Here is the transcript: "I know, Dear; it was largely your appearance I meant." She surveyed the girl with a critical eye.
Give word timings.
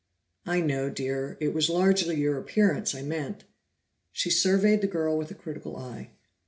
"I 0.47 0.61
know, 0.61 0.89
Dear; 0.89 1.37
it 1.39 1.53
was 1.53 1.69
largely 1.69 2.15
your 2.15 2.39
appearance 2.39 2.95
I 2.95 3.03
meant." 3.03 3.43
She 4.11 4.31
surveyed 4.31 4.81
the 4.81 4.87
girl 4.87 5.15
with 5.15 5.29
a 5.29 5.35
critical 5.35 5.77
eye. 5.77 6.09